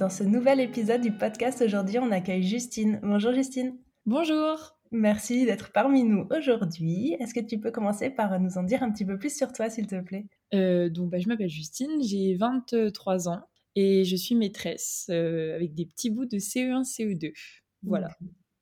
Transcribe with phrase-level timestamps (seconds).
[0.00, 3.00] Dans ce nouvel épisode du podcast aujourd'hui, on accueille Justine.
[3.02, 3.76] Bonjour Justine.
[4.06, 4.78] Bonjour.
[4.92, 7.18] Merci d'être parmi nous aujourd'hui.
[7.20, 9.68] Est-ce que tu peux commencer par nous en dire un petit peu plus sur toi,
[9.68, 10.24] s'il te plaît?
[10.54, 13.42] Euh, Donc, bah, je m'appelle Justine, j'ai 23 ans
[13.76, 17.34] et je suis maîtresse euh, avec des petits bouts de CE1, CE2.
[17.82, 18.08] Voilà.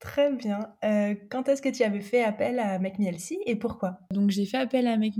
[0.01, 0.61] Très bien.
[0.85, 3.01] Euh, quand est-ce que tu avais fait appel à Make
[3.47, 3.99] et pourquoi?
[4.13, 5.15] Donc j'ai fait appel à Make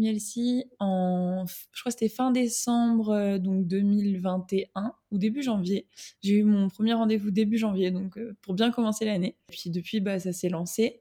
[0.79, 5.89] en, je crois c'était fin décembre euh, donc 2021 ou début janvier.
[6.23, 9.37] J'ai eu mon premier rendez-vous début janvier donc euh, pour bien commencer l'année.
[9.51, 11.01] Puis depuis bah ça s'est lancé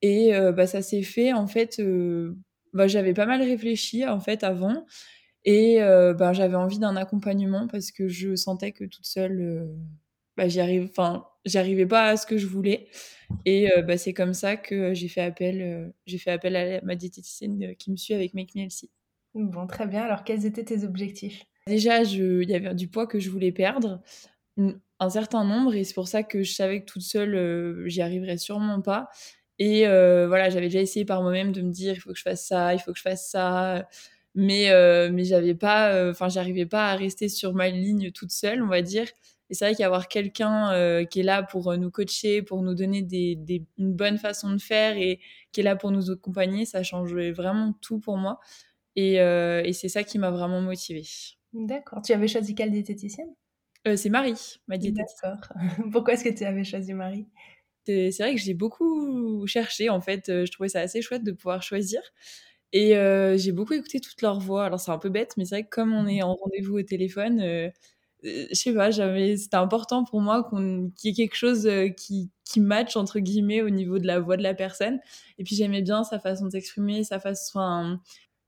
[0.00, 1.80] et bah ça s'est fait en fait.
[2.72, 4.84] bah j'avais pas mal réfléchi en fait avant
[5.44, 9.68] et bah j'avais envie d'un accompagnement parce que je sentais que toute seule
[10.36, 12.88] bah, j'y arrive, enfin, j'arrivais pas à ce que je voulais.
[13.44, 16.80] Et euh, bah, c'est comme ça que j'ai fait appel, euh, j'ai fait appel à
[16.82, 18.68] ma diététicienne euh, qui me suit avec Make Me
[19.34, 20.02] Bon, très bien.
[20.02, 21.44] Alors, quels étaient tes objectifs?
[21.66, 24.02] Déjà, il y avait du poids que je voulais perdre,
[24.58, 28.36] un certain nombre, et c'est pour ça que je savais que toute seule, j'y arriverais
[28.36, 29.08] sûrement pas.
[29.60, 32.44] Et voilà, j'avais déjà essayé par moi-même de me dire, il faut que je fasse
[32.46, 33.88] ça, il faut que je fasse ça
[34.34, 34.70] mais
[35.12, 38.80] mais j'avais pas enfin j'arrivais pas à rester sur ma ligne toute seule on va
[38.80, 39.06] dire
[39.52, 42.74] et c'est vrai qu'avoir quelqu'un euh, qui est là pour euh, nous coacher, pour nous
[42.74, 43.36] donner des,
[43.76, 45.20] une bonne façon de faire et
[45.52, 48.40] qui est là pour nous accompagner, ça changeait vraiment tout pour moi.
[48.96, 51.04] Et, euh, et c'est ça qui m'a vraiment motivée.
[51.52, 52.00] D'accord.
[52.00, 53.28] Tu avais choisi quelle diététicienne?
[53.84, 55.34] C'est Marie, ma diététicienne.
[55.34, 55.56] D'accord.
[55.92, 57.26] Pourquoi est-ce que tu avais choisi Marie?
[57.84, 60.28] C'est, vrai que j'ai beaucoup cherché, en fait.
[60.28, 62.00] Je trouvais ça assez chouette de pouvoir choisir.
[62.72, 62.94] Et
[63.36, 64.64] j'ai beaucoup écouté toutes leurs voix.
[64.64, 66.82] Alors c'est un peu bête, mais c'est vrai que comme on est en rendez-vous au
[66.82, 67.68] téléphone, euh,
[68.22, 71.88] je sais pas, j'avais, c'était important pour moi qu'on, qu'il y ait quelque chose euh,
[71.88, 75.00] qui, qui match entre guillemets au niveau de la voix de la personne.
[75.38, 77.98] Et puis j'aimais bien sa façon de s'exprimer, sa façon,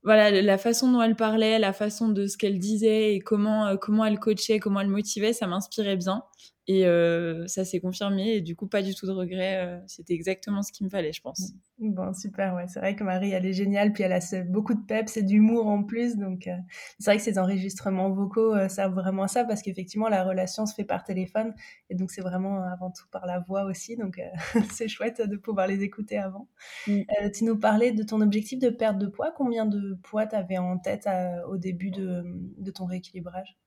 [0.02, 3.76] voilà, la façon dont elle parlait, la façon de ce qu'elle disait et comment, euh,
[3.76, 6.22] comment elle coachait, comment elle motivait, ça m'inspirait bien.
[6.66, 8.36] Et euh, ça s'est confirmé.
[8.36, 9.56] Et du coup, pas du tout de regret.
[9.58, 11.52] Euh, c'était exactement ce qu'il me fallait, je pense.
[11.78, 12.54] Bon, super.
[12.54, 13.92] Ouais, c'est vrai que Marie, elle est géniale.
[13.92, 16.16] Puis elle a beaucoup de peps et d'humour en plus.
[16.16, 16.56] Donc, euh,
[16.98, 20.74] c'est vrai que ces enregistrements vocaux servent vraiment à ça parce qu'effectivement, la relation se
[20.74, 21.54] fait par téléphone.
[21.90, 23.96] Et donc, c'est vraiment avant tout par la voix aussi.
[23.96, 24.20] Donc,
[24.70, 26.48] c'est chouette de pouvoir les écouter avant.
[26.86, 27.02] Mm.
[27.34, 29.32] tu nous parlais de ton objectif de perte de poids.
[29.36, 31.06] Combien de poids tu avais en tête
[31.48, 32.22] au début de,
[32.56, 33.58] de ton rééquilibrage?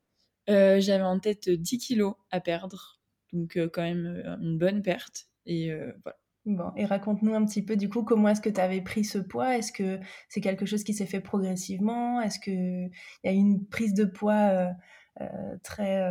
[0.50, 3.00] Euh, j'avais en tête 10 kilos à perdre,
[3.34, 5.28] donc euh, quand même euh, une bonne perte.
[5.46, 5.72] Et
[6.04, 6.18] voilà.
[6.46, 9.18] Bon, et raconte-nous un petit peu du coup comment est-ce que tu avais pris ce
[9.18, 9.58] poids?
[9.58, 10.00] Est-ce que
[10.30, 12.22] c'est quelque chose qui s'est fait progressivement?
[12.22, 12.90] Est-ce qu'il
[13.24, 14.70] y a eu une prise de poids
[15.64, 16.02] très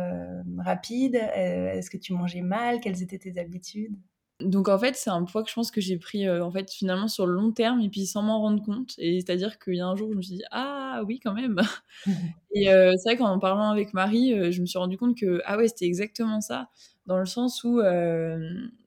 [0.59, 1.15] rapide?
[1.15, 2.79] Est-ce que tu mangeais mal?
[2.79, 3.97] Quelles étaient tes habitudes?
[4.39, 7.07] Donc en fait, c'est un poids que je pense que j'ai pris en fait finalement
[7.07, 8.93] sur le long terme et puis sans m'en rendre compte.
[8.99, 11.59] Et c'est-à-dire qu'il y a un jour, je me suis dit ah oui quand même.
[12.53, 15.41] et euh, c'est vrai qu'en parlant avec Marie, euh, je me suis rendu compte que
[15.45, 16.69] ah ouais c'était exactement ça,
[17.07, 17.81] dans le sens où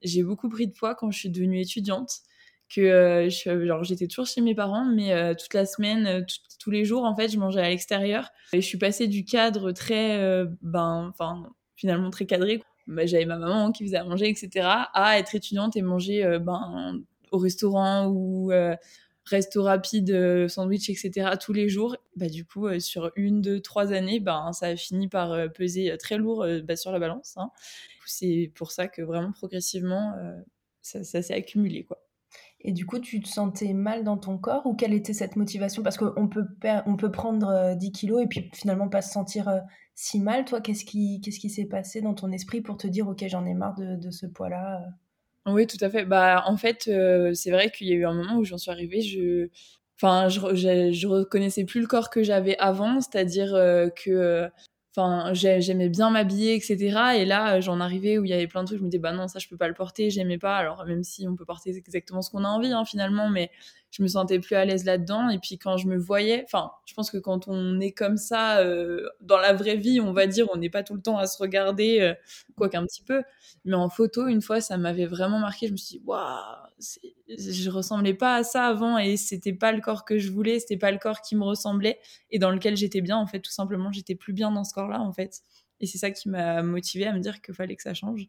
[0.03, 2.19] j'ai beaucoup pris de poids quand je suis devenue étudiante.
[2.73, 6.25] Que genre j'étais toujours chez mes parents, mais toute la semaine,
[6.59, 8.29] tous les jours en fait, je mangeais à l'extérieur.
[8.53, 13.37] Et je suis passée du cadre très ben enfin finalement très cadré bah, j'avais ma
[13.37, 18.07] maman qui faisait à manger, etc., à être étudiante et manger euh, ben, au restaurant
[18.07, 18.75] ou euh,
[19.25, 21.95] resto rapide, euh, sandwich, etc., tous les jours.
[22.15, 26.17] Bah, du coup, sur une, deux, trois années, ben, ça a fini par peser très
[26.17, 27.35] lourd bah, sur la balance.
[27.37, 27.51] Hein.
[28.05, 30.13] C'est pour ça que vraiment progressivement,
[30.81, 31.85] ça, ça s'est accumulé.
[31.85, 32.03] quoi.
[32.63, 35.81] Et du coup, tu te sentais mal dans ton corps ou quelle était cette motivation?
[35.81, 36.45] Parce qu'on peut,
[36.85, 39.61] on peut prendre 10 kilos et puis finalement pas se sentir
[40.01, 43.45] si mal, toi, qu'est-ce qui s'est passé dans ton esprit pour te dire ok j'en
[43.45, 44.81] ai marre de, ce poids-là?
[45.47, 45.51] Euh?
[45.53, 46.05] Oui, tout à fait.
[46.05, 48.71] Bah en fait, euh, c'est vrai qu'il y a eu un moment où j'en suis
[48.71, 49.49] arrivée, je
[50.01, 54.49] enfin je, reconnaissais plus le corps que j'avais avant, c'est-à-dire euh, que
[54.95, 56.77] enfin j'aimais bien m'habiller etc
[57.15, 59.13] et là j'en arrivais où il y avait plein de trucs je me disais bah
[59.13, 61.75] non ça je peux pas le porter j'aimais pas alors même si on peut porter
[61.77, 63.51] exactement ce qu'on a envie hein, finalement mais
[63.91, 65.29] je me sentais plus à l'aise là-dedans.
[65.29, 68.59] Et puis quand je me voyais, enfin, je pense que quand on est comme ça
[68.59, 71.27] euh, dans la vraie vie, on va dire, on n'est pas tout le temps à
[71.27, 72.13] se regarder, euh,
[72.55, 73.21] quoi qu'un petit peu.
[73.65, 75.67] Mais en photo, une fois, ça m'avait vraiment marqué.
[75.67, 76.23] Je me suis dit, waouh,
[77.27, 80.77] je ressemblais pas à ça avant et c'était pas le corps que je voulais, c'était
[80.77, 81.99] pas le corps qui me ressemblait
[82.29, 83.17] et dans lequel j'étais bien.
[83.17, 85.41] En fait, tout simplement, j'étais plus bien dans ce corps-là, en fait.
[85.79, 88.27] Et c'est ça qui m'a motivée à me dire qu'il fallait que ça change.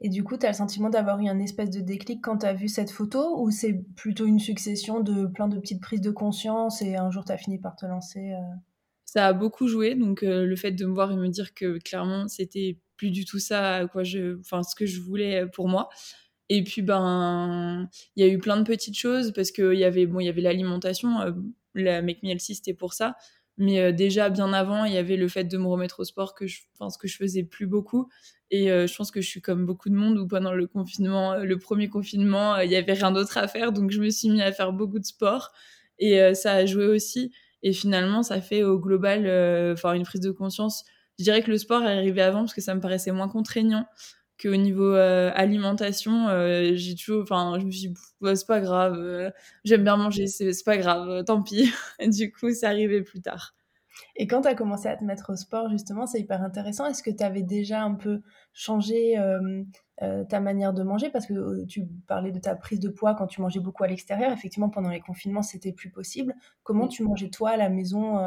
[0.00, 2.46] Et du coup, tu as le sentiment d'avoir eu un espèce de déclic quand tu
[2.46, 6.10] as vu cette photo ou c'est plutôt une succession de plein de petites prises de
[6.10, 8.56] conscience et un jour tu as fini par te lancer euh?
[9.04, 11.78] Ça a beaucoup joué, donc euh, le fait de me voir et me dire que
[11.78, 15.88] clairement c'était plus du tout ça quoi je enfin ce que je voulais pour moi.
[16.50, 20.06] Et puis ben il y a eu plein de petites choses parce qu'il y avait
[20.06, 21.32] bon il y avait l'alimentation, euh,
[21.74, 23.16] la Make Me Healthy c'était pour ça.
[23.56, 26.34] Mais euh, déjà bien avant, il y avait le fait de me remettre au sport
[26.34, 28.08] que je pense que je faisais plus beaucoup.
[28.50, 31.36] Et euh, je pense que je suis comme beaucoup de monde où pendant le confinement,
[31.36, 34.42] le premier confinement, il y avait rien d'autre à faire, donc je me suis mis
[34.42, 35.52] à faire beaucoup de sport.
[35.98, 37.32] Et ça a joué aussi.
[37.62, 39.20] Et finalement, ça fait au global,
[39.72, 40.84] enfin une prise de conscience.
[41.18, 43.86] Je dirais que le sport est arrivé avant parce que ça me paraissait moins contraignant
[44.40, 46.28] qu'au niveau alimentation.
[46.74, 47.94] j'ai toujours, enfin, je me suis dit,
[48.34, 49.32] c'est pas grave,
[49.64, 51.72] j'aime bien manger, c'est pas grave, tant pis.
[52.06, 53.54] du coup, c'est arrivé plus tard.
[54.16, 56.86] Et quand tu as commencé à te mettre au sport, justement, c'est hyper intéressant.
[56.86, 58.22] Est-ce que tu avais déjà un peu
[58.52, 59.16] changé
[60.28, 61.10] ta manière de manger?
[61.10, 64.32] Parce que tu parlais de ta prise de poids quand tu mangeais beaucoup à l'extérieur.
[64.32, 66.34] Effectivement, pendant les confinements, c'était plus possible.
[66.62, 68.18] Comment tu mangeais toi à la maison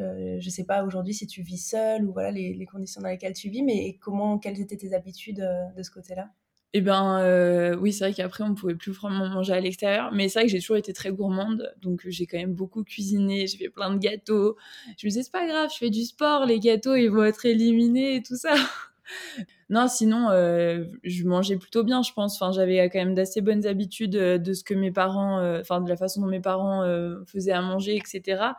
[0.00, 3.34] euh, je sais pas aujourd'hui si tu vis seul ou voilà les, conditions dans lesquelles
[3.34, 6.30] tu vis, mais comment, quelles étaient tes habitudes euh, de ce côté-là?
[6.72, 10.28] Eh ben euh, oui, c'est vrai qu'après on pouvait plus vraiment manger à l'extérieur, mais
[10.28, 13.58] c'est vrai que j'ai toujours été très gourmande, donc j'ai quand même beaucoup cuisiné, j'ai
[13.58, 14.56] fait plein de gâteaux.
[14.96, 17.44] Je me disais c'est pas grave, je fais du sport, les gâteaux ils vont être
[17.44, 18.54] éliminés et tout ça.
[19.68, 22.40] non, sinon je mangeais plutôt bien, je pense.
[22.40, 25.96] Enfin, j'avais quand même d'assez bonnes habitudes de ce que mes parents, enfin de la
[25.96, 26.84] façon dont mes parents
[27.26, 28.52] faisaient à manger, etc.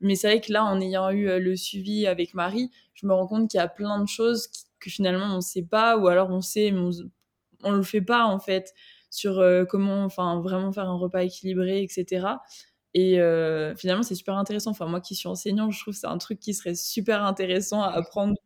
[0.00, 3.14] Mais c'est vrai que là, en ayant eu euh, le suivi avec Marie, je me
[3.14, 4.48] rends compte qu'il y a plein de choses
[4.80, 6.80] que finalement on ne sait pas, ou alors on sait, mais
[7.64, 8.74] on ne le fait pas en fait,
[9.10, 12.42] sur euh, comment vraiment faire un repas équilibré, etc.
[12.94, 14.70] Et euh, finalement, c'est super intéressant.
[14.70, 17.82] Enfin, moi qui suis enseignant, je trouve que c'est un truc qui serait super intéressant
[17.82, 18.36] à apprendre.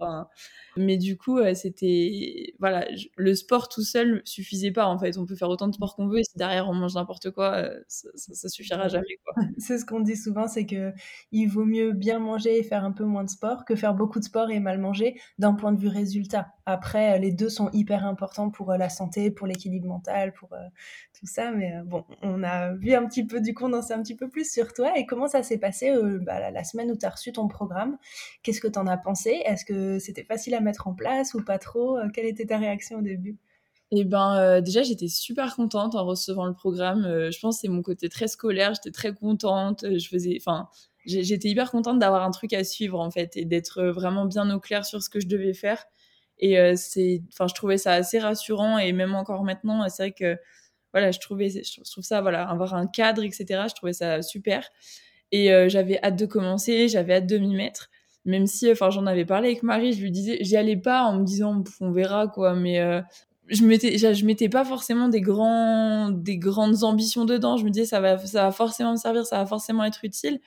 [0.76, 2.54] Mais du coup, c'était.
[2.58, 2.86] Voilà,
[3.16, 5.18] le sport tout seul suffisait pas, en fait.
[5.18, 7.54] On peut faire autant de sport qu'on veut, et si derrière on mange n'importe quoi,
[7.56, 9.06] euh, ça, ça, suffira jamais,
[9.58, 10.92] c'est ce qu'on dit souvent, c'est que
[11.32, 14.18] il vaut mieux bien manger et faire un peu moins de sport que faire beaucoup
[14.18, 16.52] de sport et mal manger d'un point de vue résultat.
[16.66, 20.50] Après, les deux sont hyper importants pour euh, la santé, pour l'équilibre mental, pour
[21.18, 21.50] tout ça.
[21.50, 24.16] Mais bon, on a vu un petit peu, du coup, on en sait un petit
[24.16, 27.10] peu plus sur toi et comment ça s'est passé bah, la, semaine où tu as
[27.10, 27.98] reçu ton programme?
[28.42, 29.42] Qu'est-ce que tu en as pensé?
[29.44, 32.98] Est-ce que c'était facile à mettre en place ou pas trop Quelle était ta réaction
[32.98, 33.36] au début?
[33.92, 37.02] Eh ben, déjà, j'étais super contente en recevant le programme.
[37.30, 38.72] je pense c'est mon côté très scolaire.
[38.74, 39.84] J'étais très contente.
[39.84, 40.68] Je faisais, enfin,
[41.06, 44.60] j'étais hyper contente d'avoir un truc à suivre en fait et d'être vraiment bien au
[44.60, 45.84] clair sur ce que je devais faire.
[46.38, 50.38] Et c'est, enfin, je trouvais ça assez rassurant et même encore maintenant, c'est vrai que
[50.92, 53.64] voilà, je trouvais, je trouve ça, voilà, avoir un cadre, etc.
[53.68, 54.68] Je trouvais ça super.
[55.32, 57.90] Et euh, j'avais hâte de commencer, j'avais hâte de m'y mettre.
[58.24, 61.18] Même si, enfin, j'en avais parlé avec Marie, je lui disais, j'y allais pas en
[61.18, 62.54] me disant, on verra quoi.
[62.54, 63.00] Mais euh,
[63.48, 67.56] je mettais, je mettais pas forcément des grands, des grandes ambitions dedans.
[67.56, 70.40] Je me disais, ça va, ça va forcément me servir, ça va forcément être utile.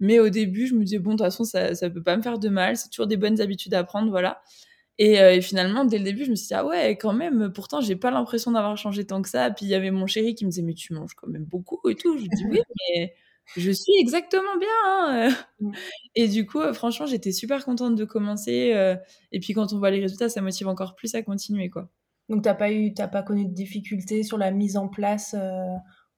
[0.00, 2.22] Mais au début, je me disais, bon, de toute façon, ça, ça peut pas me
[2.22, 2.76] faire de mal.
[2.76, 4.42] C'est toujours des bonnes habitudes à prendre, voilà.
[5.00, 7.80] Euh, et, finalement, dès le début, je me suis dit, ah ouais, quand même, pourtant,
[7.80, 9.50] j'ai pas l'impression d'avoir changé tant que ça.
[9.50, 11.88] Puis il y avait mon chéri qui me disait, mais tu manges quand même beaucoup
[11.88, 12.16] et tout.
[12.18, 12.60] Je dis, oui,
[12.92, 13.14] mais
[13.56, 14.68] je suis exactement bien.
[14.86, 15.36] Hein.
[15.60, 15.72] Mmh.
[16.14, 18.72] Et du coup, euh, franchement, j'étais super contente de commencer.
[18.74, 18.96] Euh,
[19.32, 21.88] et puis quand on voit les résultats, ça motive encore plus à continuer, quoi.
[22.28, 25.34] Donc, t'as pas eu, t'as pas connu de difficultés sur la mise en place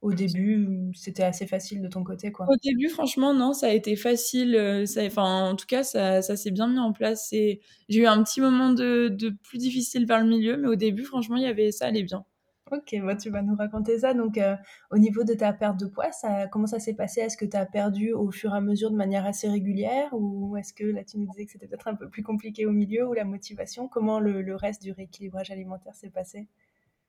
[0.02, 2.46] au début, c'était assez facile de ton côté, quoi?
[2.48, 4.54] Au début, franchement, non, ça a été facile.
[4.54, 7.32] Euh, ça, enfin, en tout cas, ça, ça s'est bien mis en place.
[7.32, 10.76] Et j'ai eu un petit moment de, de, plus difficile vers le milieu, mais au
[10.76, 12.24] début, franchement, il y avait ça allait bien.
[12.72, 14.12] Ok, bah, tu vas nous raconter ça.
[14.12, 14.56] Donc, euh,
[14.90, 16.10] au niveau de ta perte de poids,
[16.50, 17.20] comment ça s'est passé?
[17.20, 20.08] Est-ce que tu as perdu au fur et à mesure de manière assez régulière?
[20.12, 22.72] Ou est-ce que là, tu nous disais que c'était peut-être un peu plus compliqué au
[22.72, 23.86] milieu ou la motivation?
[23.86, 26.48] Comment le, reste du rééquilibrage alimentaire s'est passé?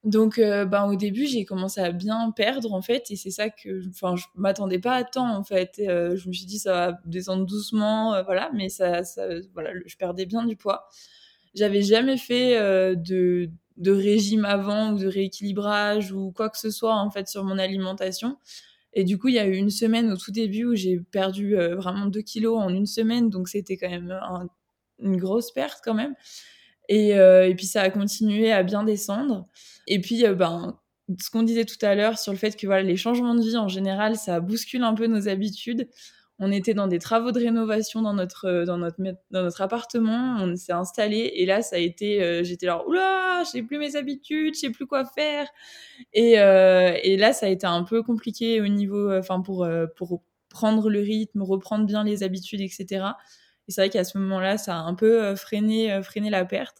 [0.03, 3.81] Donc, ben, au début, j'ai commencé à bien perdre, en fait, et c'est ça que,
[3.89, 5.79] enfin, je m'attendais pas à temps, en fait.
[5.79, 9.01] Euh, je me suis dit, ça va descendre doucement, voilà, mais ça,
[9.53, 10.87] voilà, je perdais bien du poids.
[11.55, 12.55] J'avais jamais fait
[12.95, 17.43] de, de régime avant ou de rééquilibrage ou quoi que ce soit, en fait, sur
[17.43, 18.37] mon alimentation.
[18.93, 21.55] Et du coup, il y a eu une semaine au tout début où j'ai perdu
[21.55, 24.19] vraiment 2 kilos en une semaine, donc c'était quand même
[24.99, 26.15] une grosse perte quand même.
[26.89, 29.47] Et, et puis ça a continué à bien descendre.
[29.87, 30.77] Et puis, euh, ben,
[31.19, 33.57] ce qu'on disait tout à l'heure sur le fait que voilà, les changements de vie
[33.57, 35.89] en général, ça bouscule un peu nos habitudes.
[36.39, 40.37] On était dans des travaux de rénovation dans notre, euh, dans notre, dans notre appartement,
[40.39, 43.95] on s'est installé et là, ça a été, euh, j'étais là, oula, je plus mes
[43.95, 45.47] habitudes, je sais plus quoi faire.
[46.13, 50.89] Et, et là, ça a été un peu compliqué au niveau, enfin, pour, pour prendre
[50.89, 53.05] le rythme, reprendre bien les habitudes, etc.
[53.67, 56.77] Et c'est vrai qu'à ce moment-là, ça a un peu freiné, freiné la perte.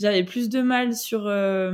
[0.00, 1.70] j'avais plus de mal sur à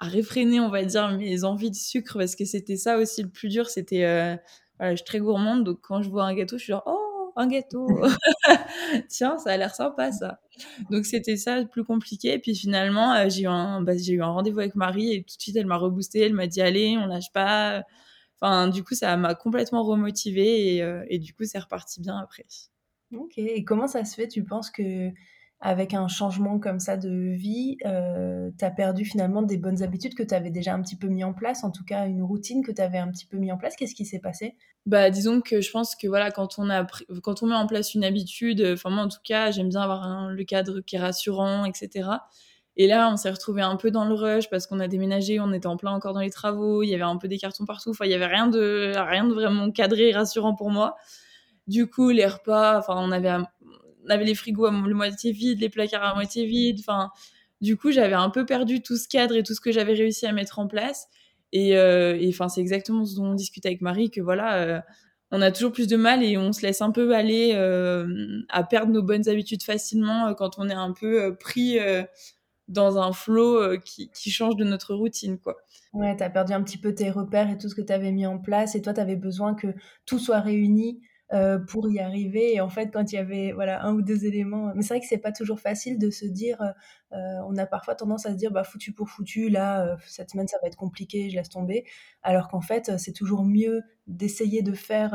[0.00, 3.48] réfréner, on va dire, mes envies de sucre parce que c'était ça aussi le plus
[3.48, 3.68] dur.
[3.70, 4.38] C'était,
[4.78, 7.32] voilà, je suis très gourmande, donc quand je vois un gâteau, je suis genre, oh,
[7.36, 7.86] un gâteau,
[9.08, 10.40] tiens, ça a l'air sympa ça.
[10.90, 12.34] Donc c'était ça le plus compliqué.
[12.34, 15.36] Et puis finalement, j'ai eu un, bah, j'ai eu un rendez-vous avec Marie et tout
[15.36, 17.84] de suite, elle m'a reboosté, elle m'a dit, allez, on lâche pas.
[18.40, 22.46] Enfin, du coup, ça m'a complètement remotivée et, et du coup, c'est reparti bien après.
[23.14, 23.38] Ok.
[23.38, 25.10] Et comment ça se fait, tu penses que
[25.60, 30.14] avec un changement comme ça de vie, euh, tu as perdu finalement des bonnes habitudes
[30.14, 32.62] que tu avais déjà un petit peu mis en place, en tout cas une routine
[32.62, 33.74] que tu avais un petit peu mis en place.
[33.74, 34.56] Qu'est-ce qui s'est passé?
[34.84, 36.86] Bah disons que je pense que voilà quand on a
[37.22, 40.28] quand on met en place une habitude, enfin moi en tout cas j'aime bien avoir
[40.28, 42.10] le cadre qui est rassurant, etc.
[42.76, 45.52] Et là on s'est retrouvé un peu dans le rush parce qu'on a déménagé, on
[45.54, 47.90] était en plein encore dans les travaux, il y avait un peu des cartons partout,
[47.90, 50.96] enfin il y avait rien de rien de vraiment cadré rassurant pour moi.
[51.66, 53.36] Du coup, les repas, enfin, on avait
[54.06, 56.78] on avait les frigos à moitié vides, les placards à moitié vides.
[56.80, 57.10] Enfin,
[57.60, 60.26] du coup, j'avais un peu perdu tout ce cadre et tout ce que j'avais réussi
[60.26, 61.08] à mettre en place.
[61.52, 64.80] Et, euh, enfin, c'est exactement ce dont on discute avec Marie, que voilà, euh,
[65.30, 68.62] on a toujours plus de mal et on se laisse un peu aller euh, à
[68.62, 71.78] perdre nos bonnes habitudes facilement quand on est un peu pris
[72.68, 75.56] dans un flot qui, qui, change de notre routine, quoi.
[75.92, 78.12] Ouais, tu as perdu un petit peu tes repères et tout ce que tu avais
[78.12, 79.68] mis en place et toi, tu avais besoin que
[80.04, 81.00] tout soit réuni
[81.32, 82.54] euh, pour y arriver.
[82.54, 85.00] Et en fait, quand il y avait voilà un ou deux éléments, mais c'est vrai
[85.00, 86.60] que c'est pas toujours facile de se dire.
[87.12, 87.16] Euh,
[87.48, 90.46] on a parfois tendance à se dire bah foutu pour foutu, là euh, cette semaine
[90.46, 91.84] ça va être compliqué, je laisse tomber.
[92.22, 95.14] Alors qu'en fait, c'est toujours mieux d'essayer de faire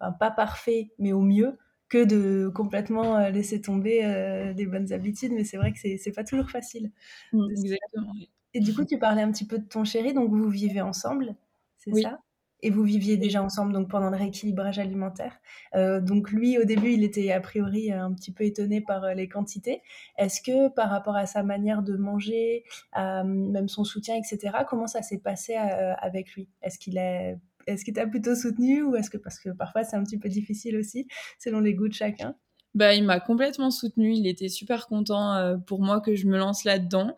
[0.00, 5.32] un pas parfait, mais au mieux que de complètement laisser tomber des bonnes habitudes.
[5.32, 6.90] Mais c'est vrai que c'est pas toujours facile.
[7.32, 8.12] Mmh, exactement.
[8.54, 11.36] Et du coup, tu parlais un petit peu de ton chéri, donc vous vivez ensemble,
[11.78, 12.18] c'est ça?
[12.62, 15.38] Et vous viviez déjà ensemble donc pendant le rééquilibrage alimentaire.
[15.74, 19.14] Euh, donc lui, au début, il était a priori un petit peu étonné par euh,
[19.14, 19.82] les quantités.
[20.16, 22.64] Est-ce que par rapport à sa manière de manger,
[22.94, 26.48] même son soutien, etc., comment ça s'est passé euh, avec lui?
[26.62, 27.38] Est-ce qu'il est
[27.68, 30.76] est-ce t'a plutôt soutenu ou est-ce que parce que parfois c'est un petit peu difficile
[30.76, 31.06] aussi
[31.38, 32.34] selon les goûts de chacun?
[32.74, 34.14] Bah, il m'a complètement soutenu.
[34.14, 37.16] Il était super content pour moi que je me lance là-dedans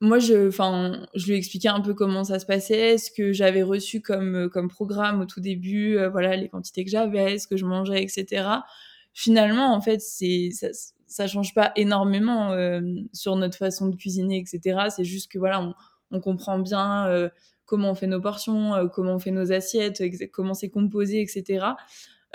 [0.00, 3.62] moi, je, enfin, je lui expliquais un peu comment ça se passait, ce que j'avais
[3.62, 7.46] reçu comme, euh, comme programme au tout début, euh, voilà, les quantités que j'avais, ce
[7.46, 8.48] que je mangeais, etc.
[9.12, 10.68] Finalement, en fait, c'est, ça,
[11.06, 12.80] ça change pas énormément euh,
[13.12, 14.86] sur notre façon de cuisiner, etc.
[14.88, 15.74] C'est juste que, voilà, on,
[16.12, 17.30] on comprend bien
[17.66, 20.02] comment on fait nos portions, comment on fait nos assiettes,
[20.32, 21.66] comment c'est composé, etc.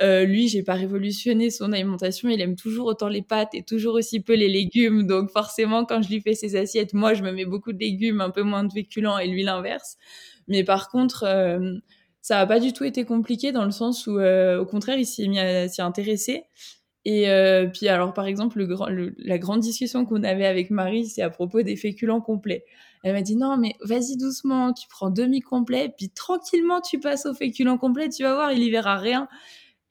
[0.01, 2.29] Euh, lui, j'ai pas révolutionné son alimentation.
[2.29, 5.07] Il aime toujours autant les pâtes et toujours aussi peu les légumes.
[5.07, 8.21] Donc forcément, quand je lui fais ses assiettes, moi, je me mets beaucoup de légumes,
[8.21, 9.97] un peu moins de féculents, et lui l'inverse.
[10.47, 11.75] Mais par contre, euh,
[12.21, 15.05] ça a pas du tout été compliqué dans le sens où, euh, au contraire, il
[15.05, 16.43] s'y est intéressé.
[17.05, 18.65] Et euh, puis alors, par exemple,
[19.19, 22.65] la grande discussion qu'on avait avec Marie, c'est à propos des féculents complets.
[23.03, 27.27] Elle m'a dit non, mais vas-y doucement, tu prends demi complet, puis tranquillement tu passes
[27.27, 29.27] au féculent complet, tu vas voir, il y verra rien.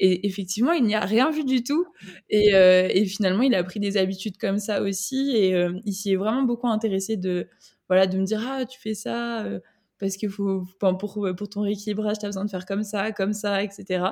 [0.01, 1.87] Et effectivement, il n'y a rien vu du tout.
[2.29, 5.33] Et, euh, et, finalement, il a pris des habitudes comme ça aussi.
[5.37, 7.49] Et euh, il s'y est vraiment beaucoup intéressé de,
[7.89, 9.61] voilà, de me dire Ah, tu fais ça euh,
[10.01, 10.99] parce que faut, pour,
[11.37, 14.07] pour ton rééquilibrage, tu as besoin de faire comme ça, comme ça, etc.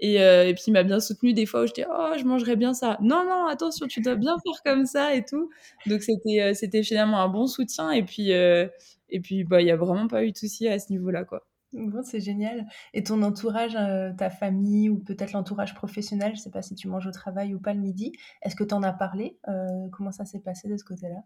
[0.00, 0.16] Et,
[0.54, 2.98] puis, il m'a bien soutenu des fois où je dis Oh, je mangerais bien ça.
[3.00, 5.50] Non, non, attention, tu dois bien faire comme ça et tout.
[5.86, 7.90] Donc, c'était, finalement un bon soutien.
[7.90, 11.24] Et puis, et bah, il n'y a vraiment pas eu de souci à ce niveau-là.
[11.24, 11.46] quoi.
[11.72, 12.66] Bon, c'est génial.
[12.92, 16.74] Et ton entourage, euh, ta famille ou peut-être l'entourage professionnel, je ne sais pas si
[16.74, 18.12] tu manges au travail ou pas le midi,
[18.42, 21.22] est-ce que tu en as parlé euh, Comment ça s'est passé de ce côté-là?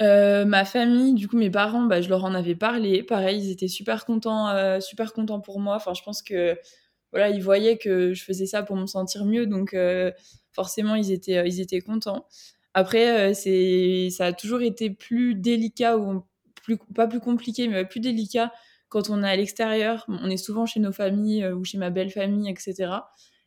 [0.00, 3.02] Euh, ma famille, du coup mes parents, bah, je leur en avais parlé.
[3.02, 5.76] Pareil, ils étaient super contents, super contents pour moi.
[5.76, 6.58] Enfin, je pense que
[7.10, 9.76] voilà, ils voyaient que je faisais ça pour me sentir mieux, donc
[10.52, 12.26] forcément ils étaient, ils étaient contents.
[12.72, 16.24] Après, c'est, ça a toujours été plus délicat ou
[16.62, 18.50] plus, pas plus compliqué, mais plus délicat
[18.92, 21.88] quand on est à l'extérieur, on est souvent chez nos familles euh, ou chez ma
[21.88, 22.92] belle famille, etc.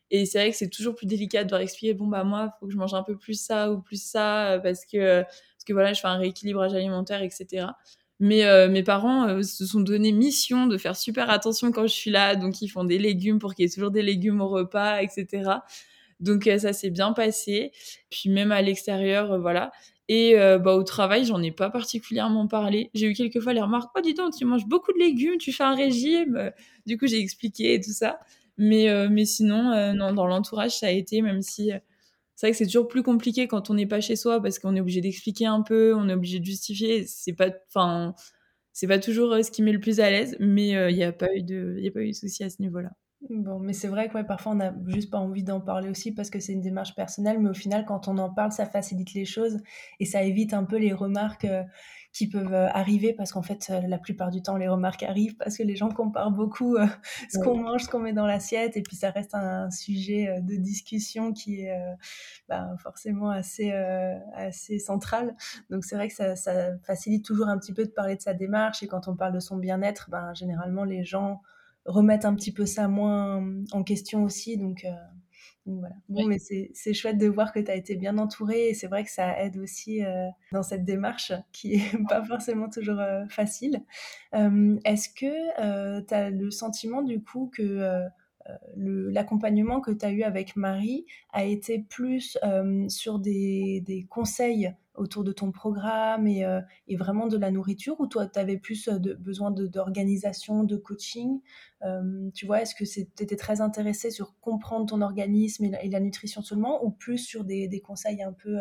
[0.10, 2.60] Et c'est vrai que c'est toujours plus délicat de devoir expliquer bon bah moi il
[2.60, 5.64] faut que je mange un peu plus ça ou plus ça euh, parce que parce
[5.68, 7.68] que voilà je fais un rééquilibrage alimentaire etc.
[8.20, 12.12] Mais euh, mes parents se sont donné mission de faire super attention quand je suis
[12.12, 15.02] là donc ils font des légumes pour qu'il y ait toujours des légumes au repas
[15.02, 15.52] etc.
[16.20, 17.72] Donc ça s'est bien passé.
[18.10, 19.72] Puis même à l'extérieur voilà
[20.08, 22.90] et euh, bah, au travail, j'en ai pas particulièrement parlé.
[22.94, 25.52] J'ai eu quelques fois les remarques Oh, dis donc, tu manges beaucoup de légumes, tu
[25.52, 26.52] fais un régime.
[26.86, 28.20] Du coup, j'ai expliqué et tout ça.
[28.58, 31.72] Mais, euh, mais sinon, euh, non, dans l'entourage, ça a été, même si
[32.36, 34.76] c'est vrai que c'est toujours plus compliqué quand on n'est pas chez soi parce qu'on
[34.76, 37.06] est obligé d'expliquer un peu, on est obligé de justifier.
[37.08, 38.14] C'est pas, enfin,
[38.74, 41.34] c'est pas toujours ce qui met le plus à l'aise, mais il n'y a pas
[41.36, 42.92] eu de, y a pas eu de souci à ce niveau-là.
[43.29, 46.29] Bon, mais c'est vrai que parfois on n'a juste pas envie d'en parler aussi parce
[46.29, 49.25] que c'est une démarche personnelle, mais au final, quand on en parle, ça facilite les
[49.25, 49.58] choses
[50.00, 51.48] et ça évite un peu les remarques
[52.13, 55.63] qui peuvent arriver parce qu'en fait, la plupart du temps, les remarques arrivent parce que
[55.63, 56.77] les gens comparent beaucoup
[57.29, 60.55] ce qu'on mange, ce qu'on met dans l'assiette, et puis ça reste un, sujet de
[60.55, 61.77] discussion qui est
[62.48, 63.72] bah, forcément assez,
[64.36, 65.36] assez central.
[65.72, 68.36] Donc c'est vrai que ça, ça, facilite toujours un petit peu de parler de sa
[68.36, 71.41] démarche, et quand on parle de son bien-être, ben, généralement les gens
[71.86, 74.58] remettre un petit peu ça moins en question aussi.
[74.58, 74.92] Donc, euh,
[75.65, 75.96] voilà.
[76.10, 79.04] Bon, mais c'est chouette de voir que tu as été bien entourée et c'est vrai
[79.04, 83.84] que ça aide aussi euh, dans cette démarche qui est pas forcément toujours euh, facile.
[84.34, 88.04] Est-ce que tu as le sentiment du coup que
[88.75, 92.38] l'accompagnement que tu as eu avec Marie a été plus
[92.88, 98.00] sur des, des, conseils autour de ton programme et, euh, et vraiment de la nourriture
[98.00, 101.42] ou toi tu avais plus de, besoin d'organisation, de, coaching?
[102.34, 106.42] Tu vois, est-ce que tu étais très intéressé sur comprendre ton organisme et la, nutrition
[106.42, 108.58] seulement ou plus sur des, des conseils un peu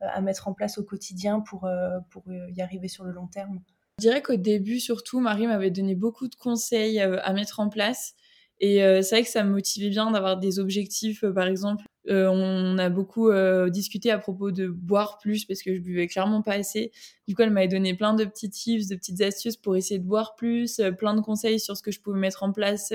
[0.00, 1.68] à mettre en place au quotidien pour,
[2.10, 3.60] pour y arriver sur le long terme?
[3.98, 8.14] Je dirais qu'au début, surtout, Marie m'avait donné beaucoup de conseils à mettre en place.
[8.60, 11.22] Et euh, c'est vrai que ça me motivait bien d'avoir des objectifs.
[11.22, 13.30] Euh, par exemple, euh, on a beaucoup
[13.68, 16.90] discuté à propos de boire plus parce que je buvais clairement pas assez.
[17.26, 20.06] Du coup, elle m'avait donné plein de petits tips, de petites astuces pour essayer de
[20.06, 22.94] boire plus, plein de conseils sur ce que je pouvais mettre en place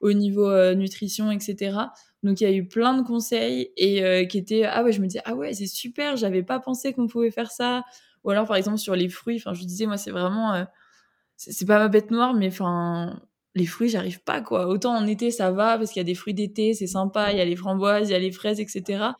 [0.00, 1.78] au niveau nutrition, etc.
[2.24, 5.06] Donc il y a eu plein de conseils et qui étaient ah ouais, je me
[5.06, 7.84] disais ah ouais, c'est super, j'avais pas pensé qu'on pouvait faire ça.
[8.24, 10.66] Ou alors par exemple sur les fruits, enfin je disais moi c'est vraiment
[11.36, 13.22] c'est pas ma bête noire mais enfin
[13.54, 14.66] les fruits, j'arrive pas, quoi.
[14.66, 17.38] Autant en été, ça va, parce qu'il y a des fruits d'été, c'est sympa, il
[17.38, 19.10] y a les framboises, il y a les fraises, etc.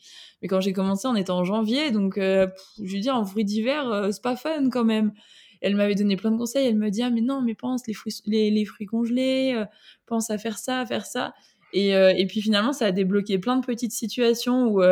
[0.40, 2.46] Mais quand j'ai commencé, on était en janvier, donc, euh,
[2.82, 5.12] je veux dire, en fruits d'hiver, euh, c'est pas fun, quand même.
[5.60, 7.94] Elle m'avait donné plein de conseils, elle me dit, ah, mais non, mais pense, les
[7.94, 9.66] fruits, les, fruits congelés, euh,
[10.06, 11.34] pense à faire ça, à faire ça.
[11.74, 14.82] Et, et puis finalement, ça a débloqué plein de petites situations où,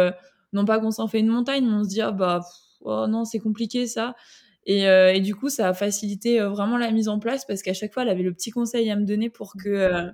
[0.54, 2.40] non pas qu'on s'en fait une montagne, mais on se dit, ah, bah,
[2.80, 4.14] oh non, c'est compliqué, ça.
[4.68, 7.72] Euh, et, du coup, ça a facilité euh, vraiment la mise en place parce qu'à
[7.72, 10.10] chaque fois, elle avait le petit conseil à me donner pour que, euh,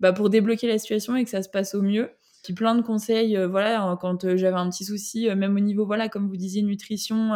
[0.00, 2.10] bah, pour débloquer la situation et que ça se passe au mieux.
[2.44, 6.28] Puis plein de conseils, voilà, quand j'avais un petit souci, même au niveau, voilà, comme
[6.28, 7.32] vous disiez, nutrition,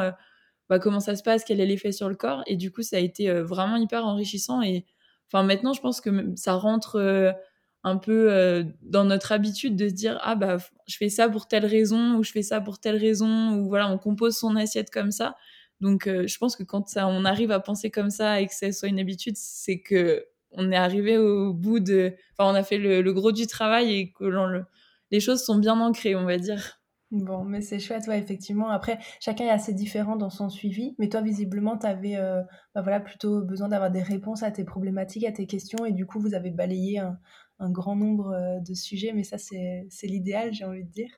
[0.68, 2.44] bah, comment ça se passe, quel est l'effet sur le corps.
[2.46, 4.62] Et du coup, ça a été vraiment hyper enrichissant.
[4.62, 4.86] Et
[5.26, 7.34] enfin, maintenant, je pense que ça rentre
[7.82, 11.66] un peu dans notre habitude de se dire ah bah je fais ça pour telle
[11.66, 15.10] raison ou je fais ça pour telle raison ou voilà on compose son assiette comme
[15.10, 15.34] ça
[15.80, 18.54] donc, euh, je pense que quand ça, on arrive à penser comme ça et que
[18.54, 22.62] ça soit une habitude, c'est que on est arrivé au bout de, enfin, on a
[22.62, 24.64] fait le, gros du travail et que le,
[25.10, 26.80] les choses sont bien ancrées, on va dire.
[27.12, 28.68] Bon, mais c'est chouette, ouais, effectivement.
[28.68, 32.42] Après, chacun est assez différent dans son suivi, mais toi, visiblement, tu avais euh,
[32.74, 36.06] bah voilà, plutôt besoin d'avoir des réponses à tes problématiques, à tes questions, et du
[36.06, 37.18] coup, vous avez balayé un,
[37.60, 41.10] un grand nombre euh, de sujets, mais ça, c'est l'idéal, j'ai envie de dire.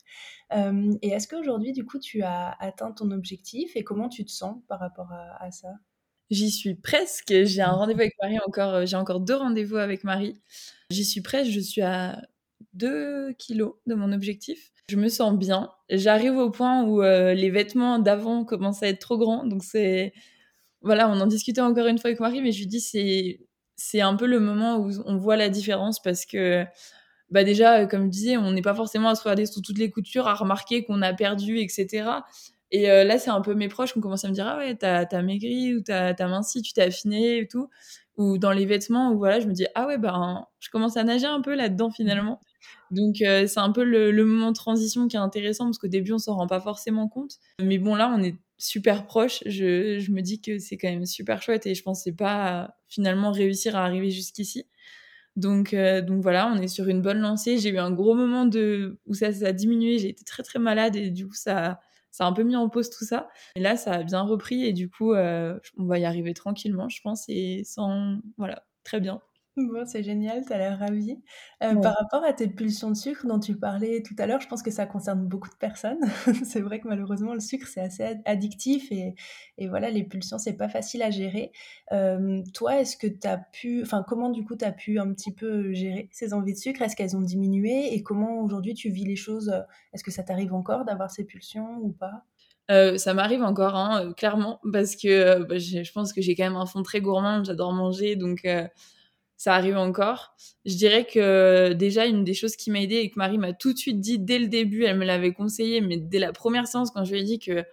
[0.53, 4.31] Euh, et est-ce qu'aujourd'hui, du coup, tu as atteint ton objectif et comment tu te
[4.31, 5.69] sens par rapport à, ça?
[6.31, 7.33] J'y suis presque.
[7.45, 8.75] J'ai un rendez-vous avec Marie encore.
[8.75, 10.41] Euh, j'ai encore deux rendez-vous avec Marie.
[10.91, 11.51] J'y suis presque.
[11.51, 12.21] Je suis à
[12.75, 14.73] 2 kilos de mon objectif.
[14.89, 15.71] Je me sens bien.
[15.91, 19.47] J'arrive au point où les vêtements d'avant commencent à être trop grands.
[19.47, 20.13] Donc c'est
[20.83, 23.41] voilà, on en discutait encore une fois avec Marie, mais je lui dis c'est
[23.77, 26.65] c'est un peu le moment où on voit la différence parce que
[27.31, 29.91] bah déjà, comme je disais, on n'est pas forcément à se regarder sous toutes les
[29.91, 32.05] coutures, à remarquer qu'on a perdu, etc.
[32.71, 34.59] Et euh, là, c'est un peu mes proches qui ont commencé à me dire Ah
[34.59, 37.69] ouais, t'as as maigri ou t'as as minci, tu t'es affiné et tout.
[38.19, 41.05] Ou dans les vêtements, où voilà, je me dis Ah ouais, ben, je commence à
[41.05, 42.41] nager un peu là-dedans finalement.
[42.91, 45.89] Donc, euh, c'est un peu le, le, moment de transition qui est intéressant parce qu'au
[45.89, 47.37] début, on s'en rend pas forcément compte.
[47.61, 51.05] Mais bon, là, on est super proche, je, je me dis que c'est quand même
[51.05, 54.67] super chouette et je pensais pas finalement réussir à arriver jusqu'ici.
[55.37, 57.59] Donc, euh, donc voilà, on est sur une bonne lancée.
[57.59, 60.59] J'ai eu un gros moment de, où ça, ça a diminué, j'ai été très très
[60.59, 61.81] malade et du coup ça,
[62.13, 63.29] ça a un peu mis en pause tout ça.
[63.57, 66.89] Et là, ça a bien repris et du coup, euh, on va y arriver tranquillement,
[66.89, 68.19] je pense, et sans...
[68.39, 69.21] Voilà, très bien.
[69.57, 71.23] Bon, c'est génial, tu as l'air ravie.
[71.63, 74.49] Euh, par rapport à tes pulsions de sucre dont tu parlais tout à l'heure, je
[74.49, 76.01] pense que ça concerne beaucoup de personnes.
[76.45, 79.15] c'est vrai que malheureusement, le sucre, c'est assez addictif et,
[79.59, 81.53] et, voilà, les pulsions, c'est pas facile à gérer.
[81.93, 85.13] Euh, toi, est-ce que tu as pu, enfin, comment du coup tu as pu un
[85.13, 86.81] petit peu gérer ces envies de sucre?
[86.81, 87.93] Est-ce qu'elles ont diminué?
[87.93, 89.53] Et comment aujourd'hui tu vis les choses?
[89.93, 92.25] Est-ce que ça t'arrive encore d'avoir ces pulsions ou pas?
[92.71, 96.57] Euh, ça m'arrive encore, hein, clairement, parce que bah, je pense que j'ai quand même
[96.57, 98.47] un fond très gourmand, j'adore manger, donc
[99.43, 100.37] ça arrive encore.
[100.65, 103.73] Je dirais que déjà, une des choses qui m'a aidé et que Marie m'a tout
[103.73, 106.93] de suite dit dès le début, elle me l'avait conseillé, mais dès la première séance,
[106.93, 107.65] quand je lui ai dit que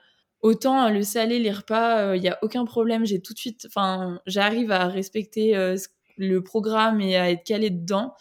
[0.41, 3.67] autant le salé, les repas, il euh, n'y a aucun problème, j'ai tout de suite,
[3.67, 5.77] enfin, j'arrive à respecter euh,
[6.17, 8.15] le programme et à être calée dedans.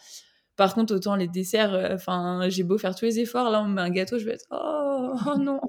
[0.55, 3.67] Par contre, autant les desserts, euh, enfin, j'ai beau faire tous les efforts, là, on
[3.67, 5.59] me met un gâteau, je vais être, oh, oh non.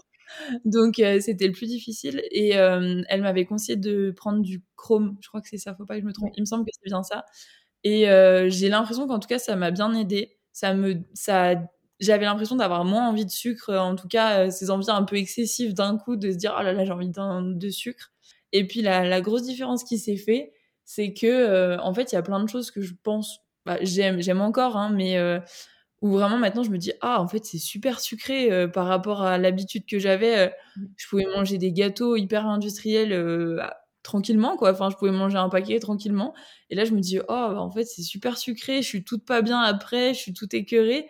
[0.65, 5.17] Donc c'était le plus difficile et elle m'avait conseillé de prendre du chrome.
[5.21, 6.31] Je crois que c'est ça, faut pas que je me trompe.
[6.37, 7.25] Il me semble que c'est bien ça.
[7.85, 8.05] Et
[8.49, 10.37] j'ai l'impression qu'en tout cas ça m'a bien aidé.
[10.53, 11.55] Ça me ça
[12.01, 15.75] j'avais l'impression d'avoir moins envie de sucre, en tout cas ces envies un peu excessives
[15.75, 18.11] d'un coup de se dire oh là là j'ai envie de sucre.
[18.53, 20.53] Et puis la, la grosse différence qui s'est fait,
[20.85, 24.21] c'est que en fait il y a plein de choses que je pense bah, j'aime
[24.21, 25.19] j'aime encore hein, mais
[26.03, 29.23] où vraiment maintenant je me dis ah en fait c'est super sucré euh, par rapport
[29.23, 30.85] à l'habitude que j'avais euh, mmh.
[30.97, 33.61] je pouvais manger des gâteaux hyper industriels euh,
[34.03, 36.35] tranquillement quoi enfin je pouvais manger un paquet tranquillement
[36.71, 39.25] et là je me dis oh bah, en fait c'est super sucré je suis toute
[39.25, 41.09] pas bien après je suis toute écœurée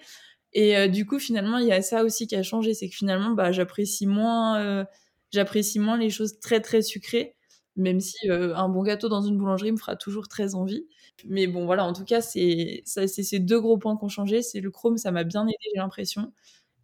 [0.53, 3.31] et du coup finalement il y a ça aussi qui a changé c'est que finalement
[3.31, 4.85] bah j'apprécie moins
[5.33, 7.37] j'apprécie moins les choses très très sucrées
[7.77, 10.87] même si un bon gâteau dans une boulangerie me fera toujours très envie
[11.27, 14.43] mais bon, voilà, en tout cas, c'est ces deux gros points qui ont changé.
[14.43, 16.33] C'est le Chrome, ça m'a bien aidé, j'ai l'impression.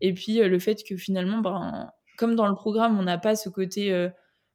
[0.00, 3.48] Et puis le fait que finalement, ben, comme dans le programme, on n'a pas ce
[3.48, 4.08] côté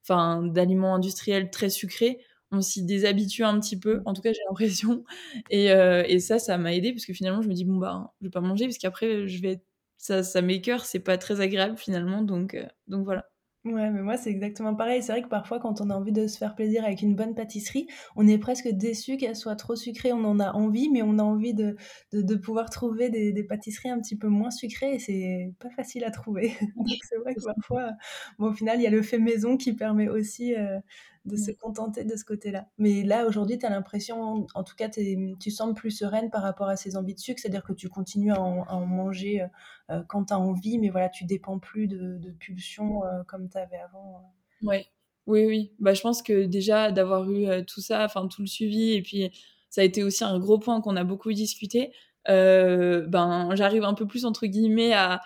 [0.04, 2.20] enfin d'aliments industriels très sucrés,
[2.52, 5.04] on s'y déshabitue un petit peu, en tout cas j'ai l'impression.
[5.50, 8.28] Et, et, ça, ça m'a aidé parce que finalement je me dis bon bah je
[8.28, 9.62] vais pas manger parce qu'après je vais
[9.98, 13.31] ça, ça m'écœure, c'est pas très agréable finalement, donc donc voilà.
[13.64, 15.04] Ouais, mais moi, c'est exactement pareil.
[15.04, 17.36] C'est vrai que parfois, quand on a envie de se faire plaisir avec une bonne
[17.36, 20.12] pâtisserie, on est presque déçu qu'elle soit trop sucrée.
[20.12, 21.76] On en a envie, mais on a envie de,
[22.12, 26.04] de, pouvoir trouver des, des, pâtisseries un petit peu moins sucrées et c'est pas facile
[26.06, 26.54] à trouver.
[26.76, 27.92] Donc, c'est vrai que parfois,
[28.40, 30.80] bon, au final, il y a le fait maison qui permet aussi euh,
[31.26, 32.66] de se contenter de ce côté-là.
[32.78, 36.68] Mais là, aujourd'hui, tu as l'impression, en tout cas, tu sembles plus sereine par rapport
[36.68, 39.48] à ces envies de sucre, c'est-à-dire que tu continues à en, manger euh,
[39.92, 43.50] euh, quand tu as envie, mais voilà, tu dépends plus de, de pulsions euh, comme
[43.50, 44.34] tu avais avant.
[44.64, 44.88] Ouais.
[45.28, 45.72] Oui, oui.
[45.80, 49.32] Bah, je pense que déjà, d'avoir eu tout ça, enfin, tout le suivi, et puis
[49.70, 51.94] ça a été aussi un gros point qu'on a beaucoup discuté,
[52.26, 55.22] ben, j'arrive un peu plus, entre guillemets, à,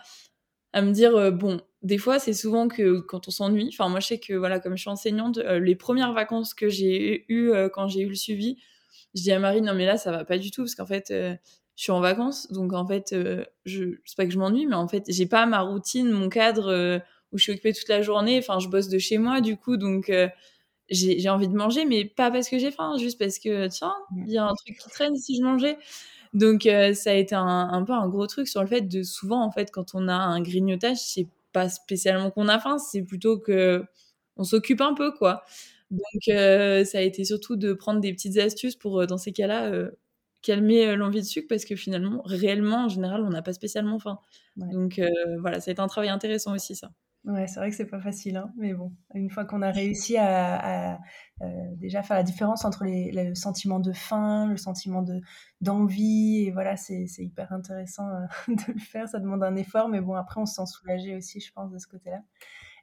[0.76, 4.08] à me dire, bon, des fois, c'est souvent que quand on s'ennuie, enfin moi je
[4.08, 7.70] sais que voilà, comme je suis enseignante, euh, les premières vacances que j'ai eues euh,
[7.70, 8.58] quand j'ai eu le suivi,
[9.14, 11.12] je dis à Marie non mais là ça va pas du tout parce qu'en fait
[11.12, 11.36] euh,
[11.76, 13.16] je suis en vacances, donc en fait
[13.66, 17.02] je sais pas que je m'ennuie, mais en fait j'ai pas ma routine, mon cadre
[17.32, 18.40] où je suis occupée toute la journée.
[18.40, 20.12] Enfin je bosse de chez moi du coup, donc
[20.90, 23.94] j'ai envie de manger, mais pas parce que j'ai faim, juste parce que tiens
[24.26, 25.78] il y a un truc qui traîne si je mangeais.
[26.36, 26.64] Donc
[26.96, 29.52] ça a été un, un, peu un gros truc sur le fait de souvent en
[29.52, 33.84] fait quand on a un grignotage, c'est pas spécialement qu'on a faim, c'est plutôt que
[34.38, 35.44] on s'occupe un peu, quoi.
[35.92, 39.32] Donc, euh, ça a été surtout de prendre des petites astuces pour, euh, dans ces
[39.34, 39.92] cas-là, euh,
[40.42, 44.20] calmer l'envie de sucre parce que finalement, réellement, en général, on n'a pas spécialement faim.
[44.58, 45.02] Donc,
[45.42, 46.92] voilà, ça a été un travail intéressant aussi, ça.
[47.26, 50.16] Ouais, c'est vrai que c'est pas facile, hein, mais bon, une fois qu'on a réussi
[50.16, 51.00] à,
[51.42, 55.22] euh, déjà faire la différence entre les, le sentiment de faim, le sentiment de
[55.60, 59.10] d'envie, et voilà, c'est hyper intéressant euh, de le faire.
[59.10, 61.80] Ça demande un effort, mais bon, après, on se sent soulagé aussi, je pense, de
[61.80, 62.22] ce côté-là.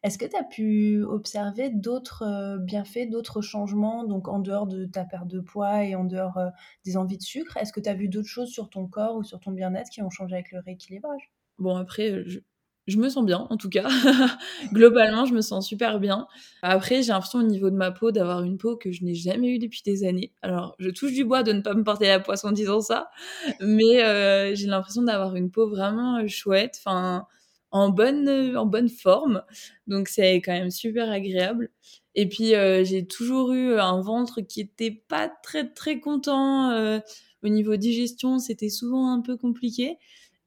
[0.02, 4.86] Est-ce que tu as pu observer d'autres euh, bienfaits, d'autres changements, donc en dehors de
[4.86, 6.40] ta perte de poids et en dehors
[6.84, 7.56] des envies de sucre?
[7.58, 10.02] Est-ce que tu as vu d'autres choses sur ton corps ou sur ton bien-être qui
[10.02, 11.32] ont changé avec le rééquilibrage?
[11.58, 12.40] Bon, après, je,
[12.88, 13.88] je me sens bien, en tout cas.
[14.72, 16.26] Globalement, je me sens super bien.
[16.62, 19.50] Après, j'ai l'impression au niveau de ma peau d'avoir une peau que je n'ai jamais
[19.50, 20.32] eue depuis des années.
[20.42, 23.08] Alors, je touche du bois de ne pas me porter la poisse en disant ça,
[23.60, 27.26] mais euh, j'ai l'impression d'avoir une peau vraiment euh, chouette, enfin,
[27.70, 29.42] en bonne, euh, en bonne forme.
[29.86, 31.70] Donc, c'est quand même super agréable.
[32.16, 32.52] Et puis,
[32.84, 37.00] j'ai toujours eu un ventre qui était pas très, très content.
[37.42, 39.96] au niveau digestion, c'était souvent un peu compliqué.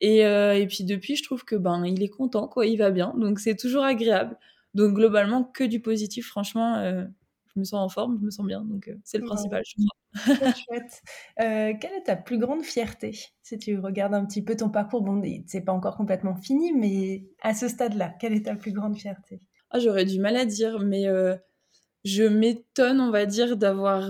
[0.05, 2.91] Et, euh, et, puis depuis, je trouve que ben il est content, quoi, il va
[2.91, 4.37] bien, donc c'est toujours agréable.
[4.75, 7.05] Donc globalement, que du positif, franchement, euh,
[7.47, 9.73] je me sens en forme, je me sens bien, donc euh, c'est le principal, je
[9.73, 10.53] crois.
[10.53, 11.01] chouette.
[11.37, 15.23] quelle est ta plus grande fierté Si tu regardes un petit peu ton parcours, bon,
[15.47, 19.41] c'est pas encore complètement fini, mais à ce stade-là, quelle est ta plus grande fierté?
[19.71, 21.05] Ah, J'aurais du mal à dire, mais
[22.03, 24.03] je m'étonne, on va dire, d'avoir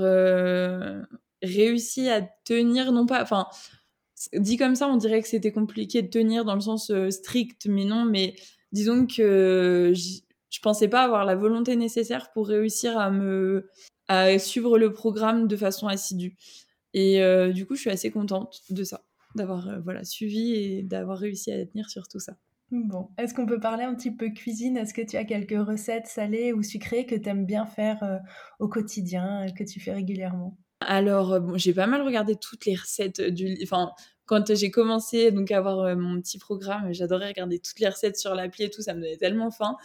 [1.42, 3.48] réussi à tenir, non pas, enfin,
[4.34, 7.68] dit comme ça, on dirait que c'était compliqué de tenir dans le sens euh, strict,
[7.68, 8.36] mais non, mais
[8.72, 13.70] disons que je pensais pas avoir la volonté nécessaire pour réussir à me
[14.40, 16.38] suivre le programme de façon assidue.
[16.94, 19.04] Et euh, du coup, je suis assez contente de ça,
[19.36, 22.38] d'avoir euh, voilà suivi et d'avoir réussi à tenir sur tout ça.
[22.72, 24.78] Bon, est-ce qu'on peut parler un petit peu cuisine?
[24.78, 28.22] Est-ce que tu as quelques recettes salées ou sucrées que tu aimes bien faire
[28.60, 30.58] au quotidien, que tu fais régulièrement?
[30.80, 33.58] Alors, euh, j'ai pas mal regardé toutes les recettes du...
[33.64, 33.92] Enfin,
[34.26, 38.18] quand j'ai commencé donc à avoir euh, mon petit programme, j'adorais regarder toutes les recettes
[38.18, 39.78] sur l'appli et tout, ça me donnait tellement faim.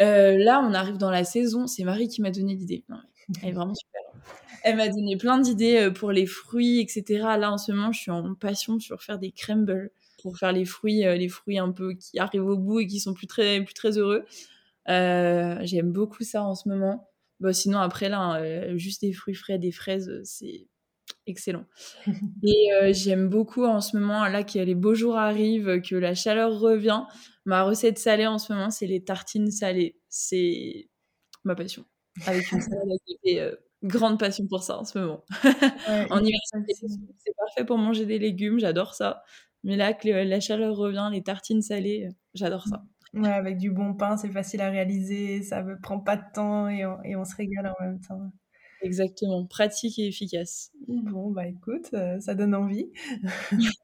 [0.00, 2.84] Euh, là, on arrive dans la saison, c'est Marie qui m'a donné l'idée.
[3.42, 4.00] Elle est vraiment super.
[4.62, 7.04] Elle m'a donné plein d'idées pour les fruits, etc.
[7.38, 9.90] Là, en ce moment, je suis en passion sur faire des crumbles.
[10.22, 13.12] pour faire les fruits, les fruits un peu qui arrivent au bout et qui sont
[13.12, 14.24] plus très, plus très heureux.
[14.86, 17.10] J'aime beaucoup ça en ce moment.
[17.40, 20.68] Bah, sinon, après, là, juste des fruits frais, des fraises, c'est
[21.26, 21.66] excellent.
[22.42, 26.58] Et j'aime beaucoup en ce moment, là, que les beaux jours arrivent, que la chaleur
[26.58, 27.02] revient.
[27.44, 29.98] Ma recette salée en ce moment, c'est les tartines salées.
[30.08, 30.88] C'est
[31.44, 31.84] ma passion.
[32.26, 35.24] Avec une salade grande passion pour ça en ce moment.
[36.10, 39.22] en hiver, c'est parfait pour manger des légumes, j'adore ça.
[39.62, 42.82] Mais là, que la chaleur revient, les tartines salées, j'adore ça.
[43.14, 46.68] Ouais, avec du bon pain, c'est facile à réaliser, ça ne prend pas de temps
[46.68, 48.32] et on, et on, se régale en même temps.
[48.82, 50.72] Exactement, pratique et efficace.
[50.88, 52.90] Bon, bah écoute, euh, ça donne envie.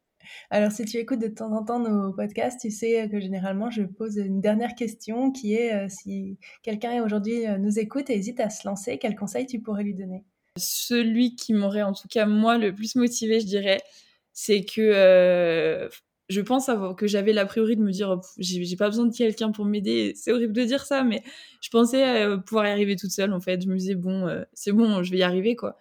[0.50, 3.82] Alors, si tu écoutes de temps en temps nos podcasts, tu sais que généralement, je
[3.82, 8.40] pose une dernière question qui est euh, si quelqu'un aujourd'hui euh, nous écoute et hésite
[8.40, 10.24] à se lancer, quel conseil tu pourrais lui donner?
[10.56, 13.80] Celui qui m'aurait en tout cas moi le plus motivé, je dirais,
[14.32, 15.88] c'est que
[16.30, 19.64] je pense que j'avais la priori de me dire j'ai pas besoin de quelqu'un pour
[19.64, 20.12] m'aider.
[20.14, 21.24] C'est horrible de dire ça, mais
[21.60, 23.32] je pensais euh, pouvoir y arriver toute seule.
[23.32, 25.76] En fait, je me disais bon, euh, c'est bon, je vais y arriver quoi.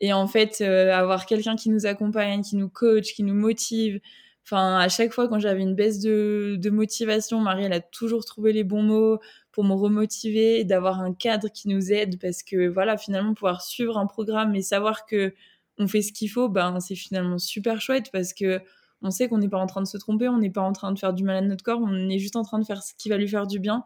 [0.00, 4.00] Et en fait, euh, avoir quelqu'un qui nous accompagne, qui nous coach, qui nous motive.
[4.44, 8.24] Enfin, à chaque fois quand j'avais une baisse de, de, motivation, Marie elle a toujours
[8.24, 9.20] trouvé les bons mots
[9.52, 13.98] pour me remotiver, d'avoir un cadre qui nous aide parce que voilà, finalement pouvoir suivre
[13.98, 15.32] un programme et savoir que
[15.78, 18.60] on fait ce qu'il faut, ben c'est finalement super chouette parce que
[19.02, 20.92] on sait qu'on n'est pas en train de se tromper, on n'est pas en train
[20.92, 22.94] de faire du mal à notre corps, on est juste en train de faire ce
[22.96, 23.84] qui va lui faire du bien.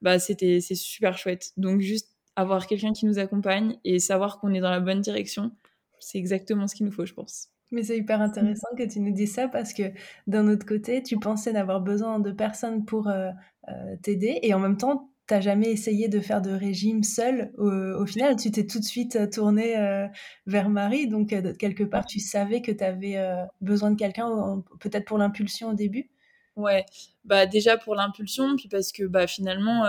[0.00, 1.52] Bah, c'était, c'est super chouette.
[1.56, 5.52] Donc, juste avoir quelqu'un qui nous accompagne et savoir qu'on est dans la bonne direction,
[6.00, 7.48] c'est exactement ce qu'il nous faut, je pense.
[7.70, 9.84] Mais c'est hyper intéressant que tu nous dises ça parce que
[10.26, 13.30] d'un autre côté, tu pensais n'avoir besoin de personne pour euh,
[13.68, 18.04] euh, t'aider et en même temps, t'as jamais essayé de faire de régime seul au,
[18.04, 20.06] final Tu t'es tout de suite euh, tourné euh,
[20.44, 23.16] vers Marie, donc euh, quelque part tu savais que tu avais
[23.62, 26.10] besoin de quelqu'un, peut-être pour l'impulsion au début?
[26.54, 26.84] Ouais,
[27.24, 29.86] bah déjà pour l'impulsion, puis parce que bah finalement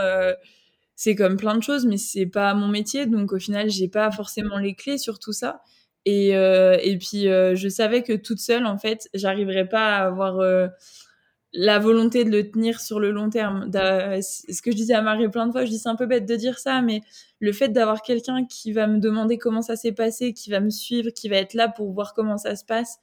[0.96, 4.12] c'est comme plein de choses, mais c'est pas mon métier, donc au final j'ai pas
[4.12, 5.62] forcément les clés sur tout ça.
[6.06, 10.40] Et, et puis je savais que toute seule en fait j'arriverais pas à avoir
[11.54, 13.70] la volonté de le tenir sur le long terme.
[13.72, 16.26] Ce que je disais à Marie plein de fois, je dis c'est un peu bête
[16.26, 17.02] de dire ça, mais
[17.40, 20.72] le fait d'avoir quelqu'un qui va me demander comment ça s'est passé, qui va me
[20.72, 22.98] suivre, qui va être là pour voir comment ça se passe,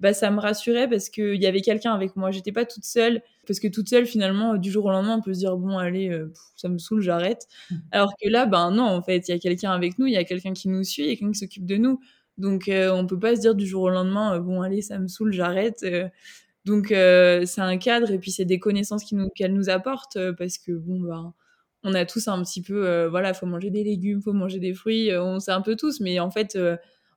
[0.00, 2.32] bah ça me rassurait parce qu'il y avait quelqu'un avec moi.
[2.32, 5.32] J'étais pas toute seule parce que toute seule finalement du jour au lendemain on peut
[5.32, 7.46] se dire bon allez euh, ça me saoule j'arrête.
[7.70, 7.76] Mmh.
[7.92, 10.16] Alors que là ben non en fait il y a quelqu'un avec nous, il y
[10.16, 12.00] a quelqu'un qui nous suit, il y a quelqu'un qui s'occupe de nous.
[12.36, 14.98] Donc euh, on peut pas se dire du jour au lendemain euh, bon allez ça
[14.98, 15.84] me saoule j'arrête.
[16.64, 20.58] Donc euh, c'est un cadre et puis c'est des connaissances qu'elle nous apporte euh, parce
[20.58, 21.34] que bon ben
[21.82, 24.72] on a tous un petit peu euh, voilà faut manger des légumes, faut manger des
[24.74, 26.56] fruits, on sait un peu tous, mais en fait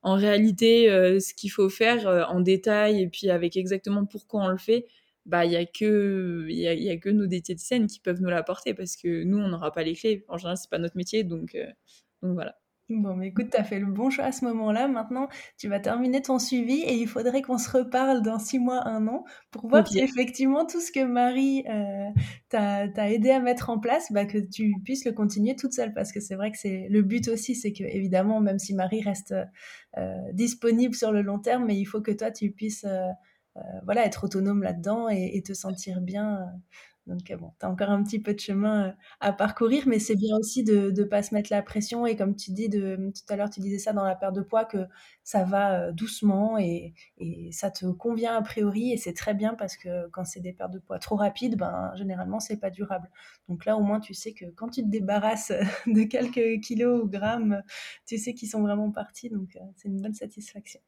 [0.02, 0.88] en réalité
[1.20, 4.86] ce qu'il faut faire en détail et puis avec exactement pourquoi on le fait,
[5.26, 8.74] bah il y a que il y a, que nos diététiciennes qui peuvent nous l'apporter
[8.74, 10.24] parce que nous on n'aura pas les clés.
[10.28, 11.56] En général c'est pas notre métier donc
[12.22, 12.56] donc voilà.
[12.88, 14.86] Bon, mais écoute, tu as fait le bon choix à ce moment-là.
[14.86, 18.86] Maintenant, tu vas terminer ton suivi et il faudrait qu'on se reparle dans six mois,
[18.86, 22.10] un an, pour voir si effectivement tout ce que Marie euh,
[22.48, 25.94] t'a aidé à mettre en place, bah, que tu puisses le continuer toute seule.
[25.94, 29.02] Parce que c'est vrai que c'est le but aussi, c'est que évidemment, même si Marie
[29.02, 29.34] reste
[29.98, 34.06] euh, disponible sur le long terme, mais il faut que toi, tu puisses euh, voilà,
[34.06, 36.46] être autonome là-dedans et, et, te sentir bien
[37.06, 40.16] donc bon, tu as encore un petit peu de chemin euh, à parcourir, mais c'est
[40.16, 42.04] bien aussi de ne pas se mettre la pression.
[42.06, 44.40] Et comme tu dis, de, tout à l'heure, tu disais ça dans la perte de
[44.42, 44.86] poids, que
[45.22, 46.94] ça va euh, doucement et,
[47.52, 48.92] ça te convient a priori.
[48.92, 51.92] Et c'est très bien parce que quand c'est des pertes de poids trop rapides, ben,
[51.94, 53.08] généralement, c'est pas durable.
[53.48, 55.52] Donc là, au moins, tu sais que quand tu te débarrasses
[55.86, 57.62] de quelques kilos ou grammes,
[58.06, 59.30] tu sais qu'ils sont vraiment partis.
[59.30, 60.80] Donc euh, c'est une bonne satisfaction.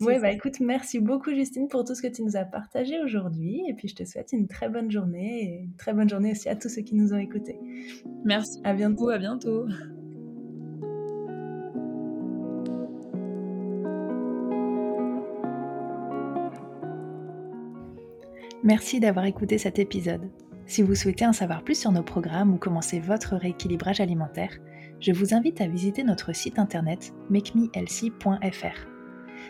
[0.00, 3.62] Oui, bah écoute, merci beaucoup Justine pour tout ce que tu nous as partagé aujourd'hui.
[3.68, 6.48] Et puis je te souhaite une très bonne journée et une très bonne journée aussi
[6.48, 7.58] à tous ceux qui nous ont écoutés.
[8.24, 8.60] Merci.
[8.64, 9.08] À bientôt.
[9.08, 9.66] À bientôt.
[18.62, 20.30] Merci d'avoir écouté cet épisode.
[20.66, 24.56] Si vous souhaitez en savoir plus sur nos programmes ou commencer votre rééquilibrage alimentaire,
[25.00, 28.89] je vous invite à visiter notre site internet makemehealthy.fr.